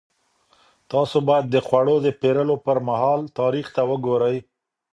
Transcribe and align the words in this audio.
تاسو 0.91 1.17
باید 1.27 1.45
د 1.49 1.55
خوړو 1.67 1.95
د 2.05 2.07
پېرلو 2.21 2.55
پر 2.65 2.77
مهال 2.87 3.21
تاریخ 3.39 3.65
ته 3.75 3.81
وګورئ. 3.89 4.37